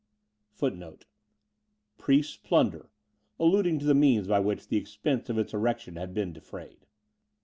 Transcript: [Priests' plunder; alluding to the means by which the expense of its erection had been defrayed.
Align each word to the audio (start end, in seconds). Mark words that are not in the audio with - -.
[Priests' 1.99 2.35
plunder; 2.37 2.89
alluding 3.39 3.77
to 3.77 3.85
the 3.85 3.93
means 3.93 4.25
by 4.27 4.39
which 4.39 4.67
the 4.67 4.77
expense 4.77 5.29
of 5.29 5.37
its 5.37 5.53
erection 5.53 5.95
had 5.95 6.11
been 6.11 6.33
defrayed. 6.33 6.87